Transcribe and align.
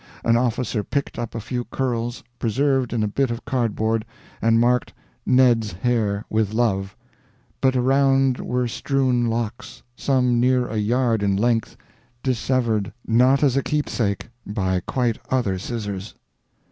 An 0.23 0.35
officer 0.35 0.83
picked 0.83 1.19
up 1.19 1.35
a 1.35 1.39
few 1.39 1.63
curls, 1.65 2.23
preserved 2.39 2.91
in 2.91 3.03
a 3.03 3.07
bit 3.07 3.29
of 3.29 3.45
cardboard, 3.45 4.03
and 4.41 4.59
marked 4.59 4.95
'Ned's 5.27 5.73
hair, 5.73 6.25
with 6.27 6.55
love'; 6.55 6.97
but 7.61 7.75
around 7.75 8.39
were 8.39 8.67
strewn 8.67 9.27
locks, 9.27 9.83
some 9.95 10.39
near 10.39 10.67
a 10.67 10.77
yard 10.77 11.21
in 11.21 11.35
length, 11.35 11.77
dissevered, 12.23 12.91
not 13.05 13.43
as 13.43 13.55
a 13.55 13.61
keepsake, 13.61 14.29
by 14.43 14.81
quite 14.87 15.19
other 15.29 15.59
scissors." 15.59 16.15